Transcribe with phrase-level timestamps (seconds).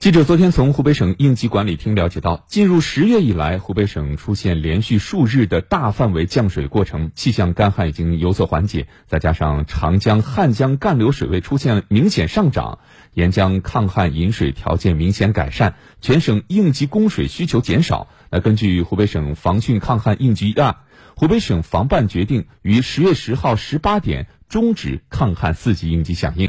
[0.00, 12.78] 记者昨天从湖北省应急管理厅了解到进入十月以来湖北省出现连续数日的大范围降水过程气象干旱已经有所缓解再加上长江汉江干流水位出现明显上涨
[13.12, 20.76] 沿江抗旱饮水条件明显改善全省应急供水需求减少那根据湖北省防汛抗旱应急预案
[21.16, 26.46] 湖北省防办决定于十月十号十八点终止抗旱四级应急响应。